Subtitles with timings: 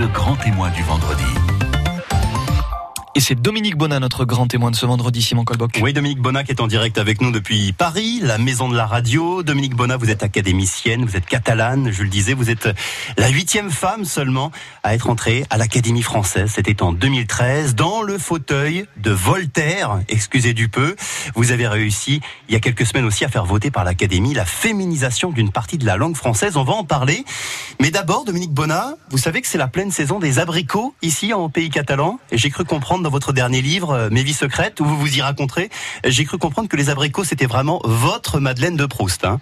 [0.00, 1.49] le grand témoin du vendredi.
[3.16, 5.80] Et c'est Dominique Bonnat, notre grand témoin de ce vendredi, Simon Colboc.
[5.82, 8.86] Oui, Dominique Bonnat qui est en direct avec nous depuis Paris, la maison de la
[8.86, 9.42] radio.
[9.42, 12.68] Dominique Bonnat, vous êtes académicienne, vous êtes catalane, je le disais, vous êtes
[13.18, 14.52] la huitième femme seulement
[14.84, 16.52] à être entrée à l'Académie française.
[16.54, 20.94] C'était en 2013, dans le fauteuil de Voltaire, excusez du peu.
[21.34, 24.44] Vous avez réussi, il y a quelques semaines aussi, à faire voter par l'Académie la
[24.44, 26.56] féminisation d'une partie de la langue française.
[26.56, 27.24] On va en parler.
[27.80, 31.48] Mais d'abord, Dominique Bonnat, vous savez que c'est la pleine saison des abricots ici en
[31.48, 32.20] pays catalan.
[32.30, 35.16] Et j'ai cru comprendre dans votre dernier livre, euh, Mes vies secrètes, où vous vous
[35.16, 35.70] y raconterez,
[36.04, 39.24] j'ai cru comprendre que les abricots, c'était vraiment votre Madeleine de Proust.
[39.24, 39.40] Hein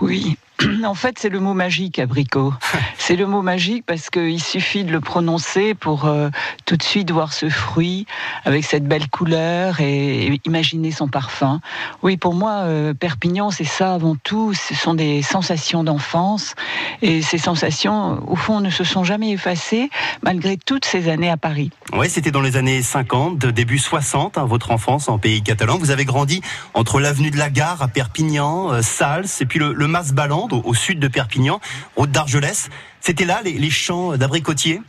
[0.00, 0.36] oui,
[0.84, 2.54] En fait, c'est le mot magique, abricot.
[2.98, 6.30] C'est le mot magique parce qu'il suffit de le prononcer pour euh,
[6.64, 8.06] tout de suite voir ce fruit
[8.46, 11.60] avec cette belle couleur et, imaginer son parfum.
[12.02, 14.54] Oui, pour moi, euh, Perpignan, c'est ça avant tout.
[14.54, 16.54] Ce sont des sensations d'enfance
[17.02, 19.90] et ces sensations, au fond, ne se sont jamais effacées
[20.22, 21.70] malgré toutes ces années à Paris.
[21.92, 25.76] Oui, c'était dans les années 50, début 60, hein, votre enfance en pays catalan.
[25.76, 26.40] Vous avez grandi
[26.72, 30.14] entre l'avenue de la Gare à Perpignan, euh, Sals et puis le, le Mas
[30.52, 31.60] Au, sud de Perpignan,
[31.96, 32.68] route d'Argelès.
[33.00, 34.80] C'était là les, les champs d'abricotiers?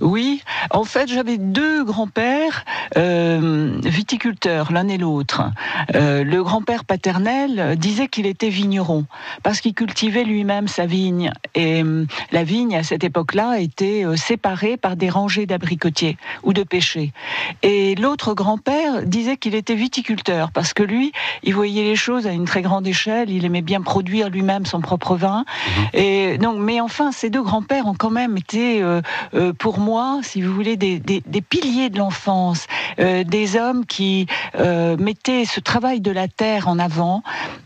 [0.00, 2.64] Oui, en fait, j'avais deux grands-pères
[2.96, 5.42] euh, viticulteurs, l'un et l'autre.
[5.94, 9.06] Euh, le grand-père paternel disait qu'il était vigneron
[9.42, 14.76] parce qu'il cultivait lui-même sa vigne et euh, la vigne à cette époque-là était séparée
[14.76, 17.12] par des rangées d'abricotiers ou de pêchers.
[17.62, 21.12] Et l'autre grand-père disait qu'il était viticulteur parce que lui,
[21.42, 23.30] il voyait les choses à une très grande échelle.
[23.30, 25.44] Il aimait bien produire lui-même son propre vin.
[25.44, 25.84] Mhm.
[25.94, 28.82] Et donc, mais enfin, ces deux grands-pères ont quand même été
[29.62, 31.00] pour moi, si vous voulez, des,
[31.40, 32.66] piliers de l'enfance,
[32.98, 37.22] euh, des hommes qui euh, mettaient ce travail de la terre en avant,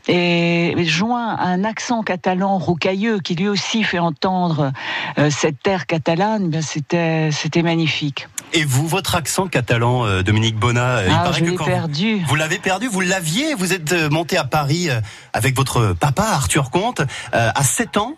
[0.06, 4.72] et joint à un accent catalan rocailleux qui lui aussi fait entendre
[5.16, 8.28] euh, cette terre catalane, c'était c'était magnifique.
[8.52, 12.22] Et vous, votre accent catalan, Dominique Bonnat, il ah, je l'ai perdu.
[12.26, 14.88] Vous l'avez perdu, vous l'aviez, vous êtes monté à Paris
[15.32, 17.02] avec votre papa, Arthur Comte,
[17.32, 18.14] à 7 ans.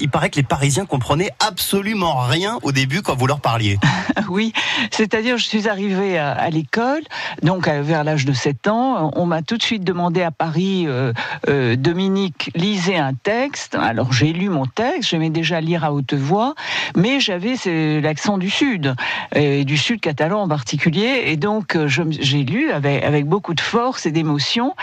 [0.00, 3.78] il paraît que les Parisiens comprenaient absolument rien au début quand vous leur parliez.
[4.28, 4.52] oui,
[4.90, 7.02] c'est-à-dire je suis arrivée à, l'école,
[7.42, 11.12] donc vers l'âge de 7 ans, on m'a tout de suite demandé à Paris, euh,
[11.48, 13.74] euh, Dominique, lisez un texte.
[13.74, 16.54] Alors j'ai lu mon texte, j'aimais déjà lire à haute voix,
[16.96, 17.54] mais j'avais
[18.00, 18.94] l'accent du Sud,
[19.34, 23.60] et du Sud catalan en particulier, et donc euh, j'ai lu avec, avec beaucoup de
[23.60, 24.74] force et d'émotion,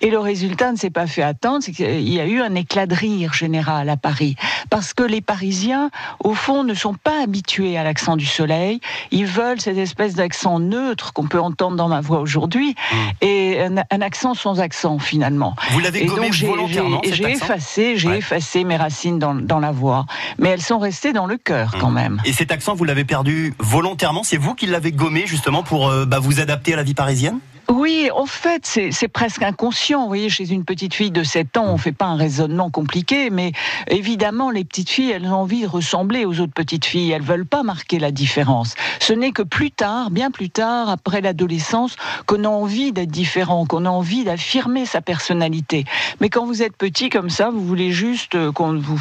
[0.00, 2.86] et le résultat ne s'est pas fait attendre, c'est qu'il y a eu un éclat
[2.86, 4.36] de rire général à Paris,
[4.70, 5.90] parce que les Parisiens,
[6.20, 8.80] au fond, ne sont pas habitués à l'accent du soleil.
[9.10, 12.96] Ils veulent cette espèce d'accent neutre qu'on peut entendre dans ma voix aujourd'hui, hmm.
[13.20, 15.54] et un, accent sans accent finalement.
[15.72, 20.06] Vous l'avez gommé volontairement J'ai effacé, j'ai effacé mes racines dans, dans, la voix,
[20.38, 21.94] mais elles sont restées dans le cœur quand hmm.
[21.94, 22.22] même.
[22.24, 26.06] Et cet accent, vous l'avez perdu volontairement C'est vous qui l'avez gommé justement pour euh,
[26.06, 27.40] bah, vous adapter à la vie parisienne?
[27.70, 30.02] Oui, en fait, c'est presque inconscient.
[30.02, 33.30] Vous voyez, chez une petite fille de 7 ans, on fait pas un raisonnement compliqué,
[33.30, 33.52] mais
[33.86, 37.12] évidemment, les petites filles, elles ont envie de ressembler aux autres petites filles.
[37.12, 38.74] Elles veulent pas marquer la différence.
[38.98, 41.94] Ce n'est que plus tard, bien plus tard, après l'adolescence,
[42.26, 45.84] qu'on a envie d'être différent, qu'on a envie d'affirmer sa personnalité.
[46.20, 49.00] Mais quand vous êtes petit comme ça, vous voulez juste euh, qu'on ne vous,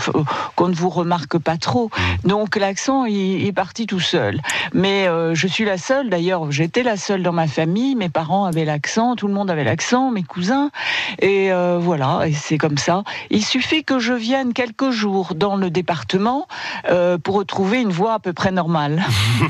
[0.56, 1.90] qu'on ne vous remarque pas trop.
[2.24, 4.40] Donc l'accent, il, est parti tout seul.
[4.74, 7.96] Mais euh, je suis la seule, d'ailleurs, j'étais la seule dans ma famille.
[7.96, 10.72] Mes parents avaient l'accent, tout le monde avait l'accent, mes cousins.
[11.20, 13.04] Et euh, voilà, et c'est comme ça.
[13.30, 16.48] Il suffit que je vienne quelques jours dans le département
[16.90, 19.04] euh, pour retrouver une voix à peu près normale.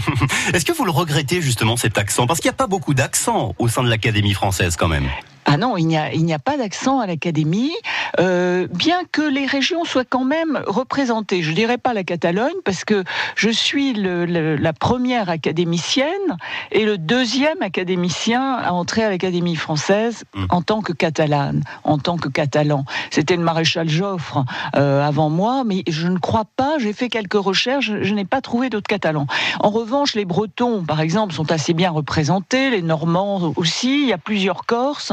[0.53, 2.27] Est-ce que vous le regrettez justement cet accent?
[2.27, 5.07] Parce qu'il n'y a pas beaucoup d'accent au sein de l'Académie française quand même.
[5.51, 7.73] Ah non, il n'y a, il n'y a pas d'accent à l'académie,
[8.19, 11.41] euh, bien que les régions soient quand même représentées.
[11.41, 13.03] Je dirais pas la Catalogne, parce que
[13.35, 16.37] je suis le, la première académicienne
[16.71, 20.45] et le deuxième académicien à entrer à l'Académie française mmh.
[20.51, 22.85] en tant que catalane, en tant que catalan.
[23.09, 24.45] C'était le maréchal Joffre
[24.75, 28.25] euh, avant moi, mais je ne crois pas, j'ai fait quelques recherches, je, je n'ai
[28.25, 29.25] pas trouvé d'autres catalans.
[29.61, 34.13] En revanche, les Bretons, par exemple, sont assez bien représentés, les Normands aussi, il y
[34.13, 35.11] a plusieurs Corses.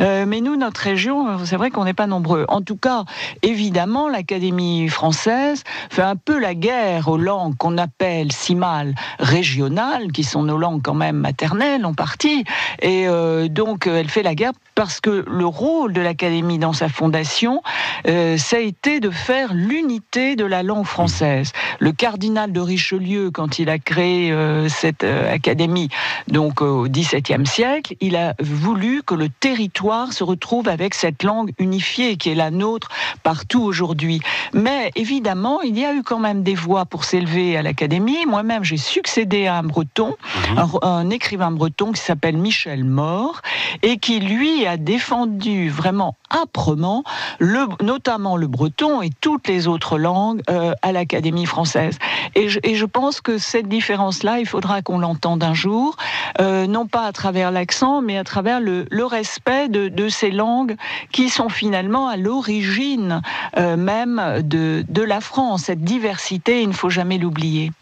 [0.00, 2.44] Euh, mais nous, notre région, c'est vrai qu'on n'est pas nombreux.
[2.48, 3.04] En tout cas,
[3.42, 10.12] évidemment, l'Académie française fait un peu la guerre aux langues qu'on appelle si mal régionales,
[10.12, 12.44] qui sont nos langues quand même maternelles en partie.
[12.80, 16.88] Et euh, donc, elle fait la guerre parce que le rôle de l'Académie dans sa
[16.88, 17.62] fondation,
[18.06, 21.52] euh, ça a été de faire l'unité de la langue française.
[21.78, 24.34] Le cardinal de Richelieu, quand il a créé
[24.68, 25.88] cette académie,
[26.28, 31.52] donc au XVIIe siècle, il a voulu que le territoire se retrouve avec cette langue
[31.58, 32.88] unifiée qui est la nôtre
[33.22, 34.22] partout aujourd'hui.
[34.54, 38.24] Mais évidemment, il y a eu quand même des voix pour s'élever à l'Académie.
[38.26, 40.16] Moi-même, j'ai succédé à un breton,
[40.52, 40.78] mhm.
[40.80, 43.42] un, écrivain breton qui s'appelle Michel Mort,
[43.82, 47.04] et qui, lui, a défendu vraiment âprement,
[47.38, 51.98] le, notamment le breton et toutes les autres langues euh, à l'Académie française.
[52.34, 55.96] Et je, et je, pense que cette différence-là, il faudra qu'on l'entende un jour,
[56.40, 59.04] euh, non pas à travers l'accent, mais à travers le, le
[59.44, 60.76] respect de, de, ces langues
[61.10, 63.22] qui sont finalement à l'origine
[63.56, 65.64] euh, même de, de la France.
[65.64, 67.72] Cette diversité, il ne faut jamais l'oublier.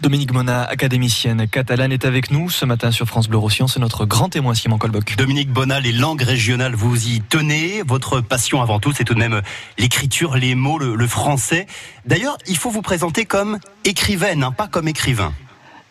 [0.00, 3.66] Dominique Mona, académicienne catalane, est avec nous ce matin sur France Bleu Roussillon.
[3.66, 5.16] C'est notre grand témoin, Simon Colboc.
[5.16, 7.82] Dominique Bona, les langues régionales, vous y tenez.
[7.82, 9.42] Votre passion avant tout, c'est tout de même
[9.78, 11.66] l'écriture, les mots, le, français.
[12.04, 15.32] D'ailleurs, il faut vous présenter comme écrivaine, hein, pas comme écrivain.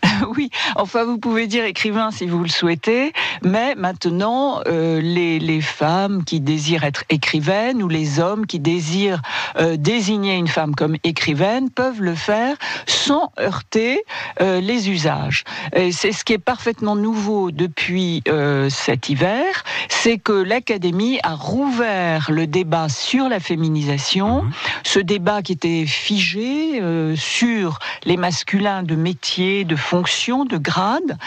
[0.37, 5.61] oui, enfin vous pouvez dire écrivain si vous le souhaitez, mais maintenant euh, les, les,
[5.61, 9.21] femmes qui désirent être écrivaines ou les hommes qui désirent
[9.57, 14.03] euh, désigner une femme comme écrivaine peuvent le faire sans heurter
[14.41, 15.43] euh, les usages.
[15.73, 18.23] Et c'est ce qui est parfaitement nouveau depuis
[18.69, 24.51] cet hiver, c'est que l'Académie a rouvert le débat sur la féminisation, mhm.
[24.83, 26.81] ce débat qui était figé
[27.15, 31.17] sur les masculins de métier, de fonction de grade,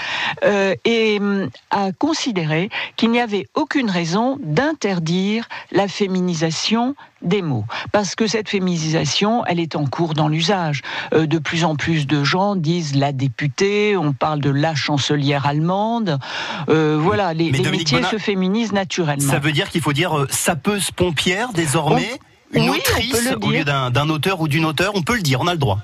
[0.45, 7.65] euh, et hum, a considéré qu'il n'y avait aucune raison d'interdire la féminisation des mots.
[7.93, 10.83] Parce que cette féminisation, elle est en cours dans l'usage.
[11.12, 15.47] Euh, de plus en plus de gens disent la députée, on parle de la chancelière
[15.47, 16.19] allemande.
[16.69, 19.31] Euh, voilà, les, métiers se féminisent naturellement.
[19.31, 22.19] Ça veut dire qu'il faut dire sapeuse pompière désormais
[22.53, 25.53] Une autrice au lieu d'un auteur ou d'une auteure, on peut le dire, on a
[25.53, 25.79] le droit.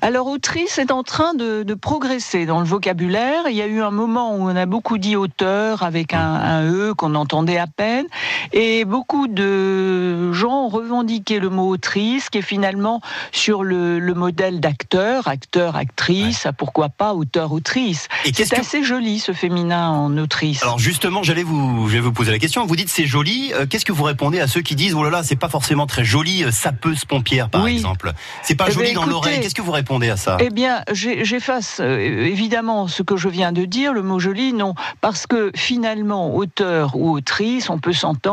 [0.00, 3.44] Alors autrice est en train de, progresser dans le vocabulaire.
[3.48, 6.94] Il y a eu un moment où on a beaucoup dit auteur avec un, E
[6.94, 8.06] qu'on entendait à peine.
[8.52, 13.00] Et beaucoup de gens ont revendiqué le mot autrice qui est finalement
[13.32, 18.08] sur le, modèle d'acteur, acteur, actrice, pourquoi pas auteur, autrice.
[18.32, 20.62] C'est assez joli ce féminin en autrice.
[20.62, 22.66] Alors justement, j'allais vous, je vais vous poser la question.
[22.66, 23.52] Vous dites c'est joli.
[23.54, 25.86] Euh, qu'est-ce que vous répondez à ceux qui disent oh là là, c'est pas forcément
[25.86, 28.12] très joli, euh, sapeuse pompière par exemple?
[28.42, 29.40] C'est pas eh joli ben, dans l'oreille.
[29.40, 30.38] Qu'est-ce que vous répondez à ça?
[30.40, 34.74] Eh bien, j'efface euh, évidemment ce que je viens de dire, le mot joli, non,
[35.00, 38.27] parce que finalement, auteur ou autrice, on peut s'entendre.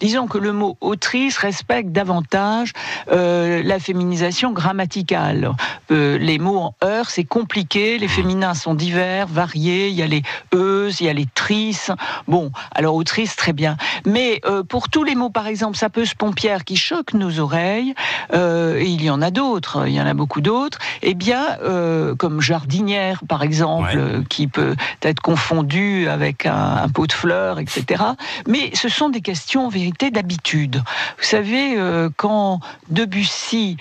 [0.00, 2.72] Disons que le mot autrice respecte davantage
[3.10, 5.52] euh, la féminisation grammaticale.
[5.90, 10.06] Euh, les mots en heure, c'est compliqué, les féminins sont divers, variés, il y a
[10.06, 10.22] les
[10.54, 11.90] euse, il y a les trices.
[12.26, 13.76] Bon, alors autrice, très bien.
[14.06, 17.94] Mais pour tous les mots, par exemple, sapeuse pompière qui choquent nos oreilles,
[18.32, 22.14] et il y en a d'autres, il y en a beaucoup d'autres, eh bien, euh,
[22.14, 28.02] comme jardinière, par exemple, euh, qui peut être confondue avec un, pot de fleurs, etc.
[28.46, 29.37] Mais ce sont des questions,
[29.68, 30.82] vérité, d'habitude.
[31.18, 33.76] Vous savez, euh, quand Debussy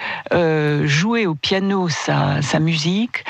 [0.83, 3.23] jouait au piano sa musique,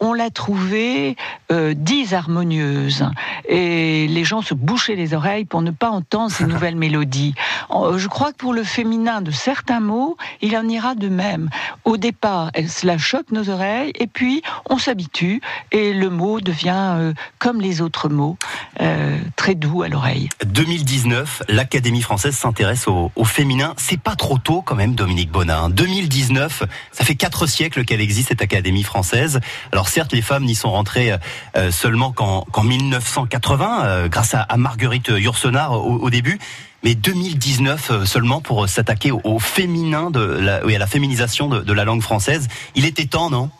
[0.00, 1.16] on l'a trouvée
[1.50, 3.04] disharmonieuse.
[3.48, 7.34] Et les gens se bouchaient les oreilles pour ne pas entendre ces nouvelles mélodies.
[7.70, 11.50] Je crois que pour le féminin de certains mots, il en ira de même.
[11.84, 15.40] Au départ, cela choque nos oreilles et puis on s'habitue
[15.72, 18.36] et le mot devient euh, comme les autres mots,
[18.80, 20.28] euh, très doux à l'oreille.
[20.44, 23.74] 2019, l'Académie française s'intéresse au, féminin.
[23.76, 25.68] C'est pas trop tôt quand même, Dominique Bonin.
[25.68, 26.62] 2019,
[26.92, 29.40] ça fait quatre siècles qu'elle existe cette Académie française.
[29.72, 31.14] Alors certes, les femmes n'y sont rentrées
[31.56, 36.38] euh, seulement qu'en 1980, grâce à, Marguerite Yourcenar au début
[36.86, 41.60] mais 2019 euh, seulement pour s'attaquer au, féminin de la, oui, à la féminisation de,
[41.60, 42.46] de la langue française.
[42.76, 43.50] Il était temps, non?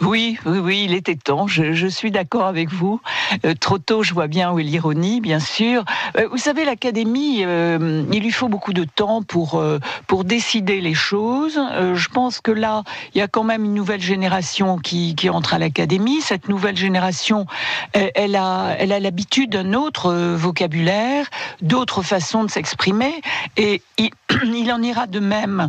[0.00, 1.46] Oui, oui, oui, il était temps.
[1.46, 3.00] Je, suis d'accord avec vous.
[3.44, 5.84] Euh, trop tôt, je vois bien où est l'ironie, bien sûr.
[6.16, 9.62] Euh, vous savez, l'académie, euh, il lui faut beaucoup de temps pour
[10.06, 11.60] pour décider les choses.
[11.94, 12.82] je pense que là,
[13.14, 16.20] il y a quand même une nouvelle génération qui, qui entre à l'académie.
[16.20, 17.46] Cette nouvelle génération,
[17.92, 21.26] elle, a elle a l'habitude d'un autre vocabulaire,
[21.60, 23.20] d'autres façons de s'exprimer,
[23.56, 24.10] et il,
[24.44, 25.68] il, en ira de même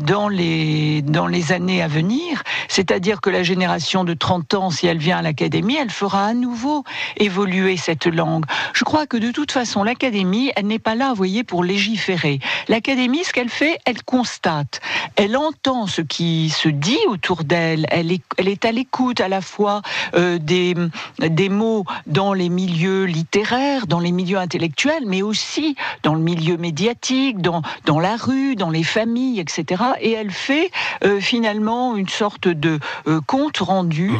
[0.00, 2.42] dans les dans les années à venir.
[2.68, 6.32] C'est-à-dire que la génération de 30 ans, si elle vient à l'académie, elle fera à
[6.32, 6.84] nouveau
[7.18, 8.46] évoluer cette langue.
[8.72, 12.38] Je crois que de toute façon, l'académie, elle n'est pas là, vous voyez, pour légiférer.
[12.68, 14.80] L'académie, ce qu'elle fait, elle constate.
[15.16, 17.86] Elle entend ce qui se dit autour d'elle.
[17.90, 19.82] Elle est, elle est à l'écoute à la fois
[20.14, 20.74] euh, des,
[21.18, 26.56] des mots dans les milieux littéraires, dans les milieux intellectuels, mais aussi dans le milieu
[26.56, 29.82] médiatique, dans, dans la rue, dans les familles, etc.
[30.00, 30.70] Et elle fait
[31.04, 34.12] euh, finalement une sorte de euh, compte rendu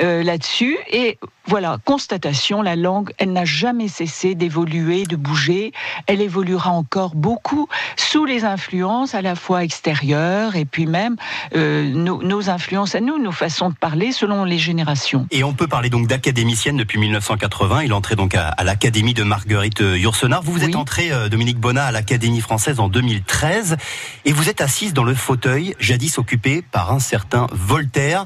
[0.00, 0.78] euh, là-dessus.
[0.90, 5.72] Et voilà, constatation, la langue, elle n'a jamais cessé d'évoluer, de bouger.
[6.06, 11.16] Elle évoluera encore beaucoup sous les influences à la fois extérieures et puis même
[11.54, 15.26] euh, nos, nos influences à nous, nos façons de parler selon les générations.
[15.30, 17.82] Et on peut parler donc d'académicienne depuis 1980.
[17.82, 20.42] Il entré donc à, à l'Académie de Marguerite euh, Yourcenar.
[20.42, 20.76] Vous vous êtes Oui.
[20.76, 23.76] entré, euh, Dominique Bonnat, à l'Académie française en 2013.
[24.24, 28.24] Et vous êtes assise dans le fauteuil jadis occupé par un certain Voltaire.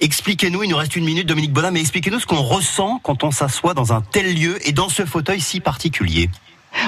[0.00, 3.30] Expliquez-nous, il nous reste une minute, Dominique Bonnat, mais expliquez-nous ce qu'on ressent quand on
[3.30, 6.28] s'assoit dans un tel lieu et dans ce fauteuil si particulier.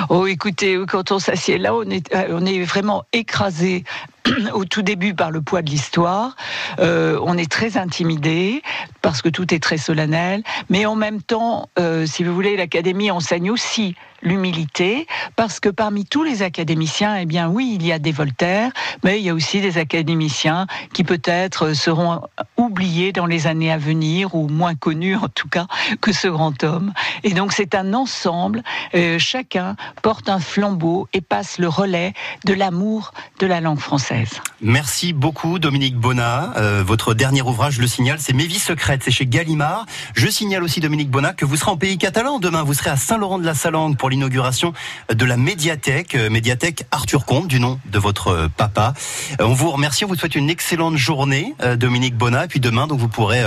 [0.09, 3.85] Oh, écoutez, quand on s'assied là, on est, euh, vraiment écrasé
[4.55, 6.37] au tout début par le poids de l'histoire.
[6.79, 8.63] Euh, on est très intimidé
[9.09, 13.11] parce que tout est très solennel, mais en même temps, euh, si vous voulez, l'académie
[13.11, 17.99] enseigne aussi l'humilité parce que parmi tous les académiciens, eh bien oui, il y a
[17.99, 18.73] des Voltaire,
[19.05, 22.23] mais il y a aussi des académiciens qui peut-être seront
[22.57, 25.67] oubliés dans les années à venir ou moins connus en tout cas
[26.01, 26.93] que ce grand homme.
[27.23, 28.63] Et donc c'est un ensemble.
[28.95, 32.13] Euh, chacun porte un flambeau et passe le relais
[32.45, 34.41] de l'amour de la langue française.
[34.61, 36.53] Merci beaucoup Dominique Bonnat.
[36.57, 39.87] Euh, votre dernier ouvrage, le signale, c'est Mes vies secrètes, c'est chez Gallimard.
[40.15, 42.63] Je signale aussi Dominique Bonnat que vous serez en pays catalan demain.
[42.63, 44.73] Vous serez à Saint-Laurent-de-la-Salangue pour l'inauguration
[45.13, 48.95] de la médiathèque, euh, médiathèque Arthur Comte, du nom de votre euh, papa.
[49.41, 52.45] Euh, on vous remercie, on vous souhaite une excellente journée, Dominique Bonnat.
[52.45, 53.43] Et puis demain, donc vous pourrez,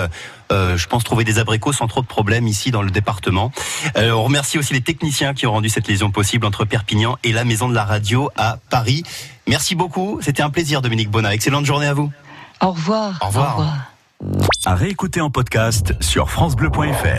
[0.52, 3.52] euh, je pense, trouver des abricots sans trop de problèmes ici dans le département.
[3.98, 7.32] Euh, on remercie aussi les techniciens qui ont rendu cette liaison possible entre Perpignan et
[7.32, 9.04] la Maison de la Radio à Paris.
[9.48, 11.34] Merci beaucoup, c'était un plaisir, Dominique Bonnat.
[11.34, 12.12] Excellente journée à vous.
[12.62, 13.18] Au revoir.
[13.22, 13.91] Au revoir.
[14.64, 17.18] À réécouter en podcast sur FranceBleu.fr.